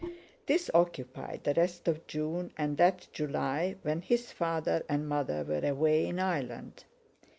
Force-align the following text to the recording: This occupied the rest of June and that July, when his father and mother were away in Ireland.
This 0.47 0.71
occupied 0.73 1.41
the 1.43 1.53
rest 1.53 1.87
of 1.87 2.07
June 2.07 2.51
and 2.57 2.75
that 2.77 3.07
July, 3.13 3.75
when 3.83 4.01
his 4.01 4.31
father 4.31 4.83
and 4.89 5.07
mother 5.07 5.43
were 5.43 5.61
away 5.63 6.07
in 6.07 6.17
Ireland. 6.17 6.85